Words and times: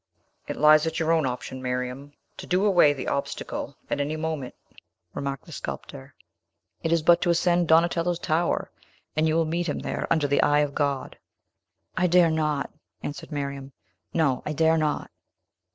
"It 0.47 0.57
lies 0.57 0.87
at 0.87 0.99
your 0.99 1.11
own 1.11 1.27
option, 1.27 1.61
Miriam, 1.61 2.13
to 2.37 2.47
do 2.47 2.65
away 2.65 2.91
the 2.91 3.07
obstacle, 3.07 3.77
at 3.87 3.99
any 4.01 4.15
moment," 4.15 4.55
remarked 5.13 5.45
the 5.45 5.51
sculptor. 5.51 6.15
"It 6.81 6.91
is 6.91 7.03
but 7.03 7.21
to 7.21 7.29
ascend 7.29 7.67
Donatello's 7.67 8.17
tower, 8.17 8.71
and 9.15 9.27
you 9.27 9.35
will 9.35 9.45
meet 9.45 9.69
him 9.69 9.77
there, 9.77 10.07
under 10.09 10.27
the 10.27 10.41
eye 10.41 10.61
of 10.61 10.73
God." 10.73 11.19
"I 11.95 12.07
dare 12.07 12.31
not," 12.31 12.71
answered 13.03 13.31
Miriam. 13.31 13.73
"No; 14.11 14.41
I 14.43 14.53
dare 14.53 14.75
not!" 14.79 15.11